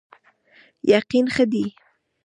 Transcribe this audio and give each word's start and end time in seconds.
یقین 0.93 1.25
ښه 1.33 1.43
دی. 1.51 1.65